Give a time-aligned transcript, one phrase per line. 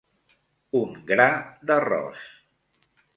[0.79, 1.27] Un gra
[1.71, 2.25] d'arròs.